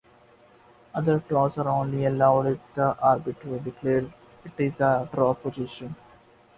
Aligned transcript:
Other 0.95 1.19
draws 1.19 1.59
are 1.59 1.67
only 1.67 2.05
allowed 2.07 2.47
if 2.47 2.59
the 2.73 2.97
arbiter 2.99 3.59
declares 3.59 4.09
it 4.43 4.53
is 4.57 4.81
a 4.81 5.07
drawn 5.13 5.35
position. 5.35 5.95